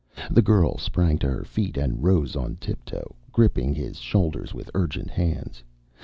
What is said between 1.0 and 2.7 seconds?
to her feet and rose on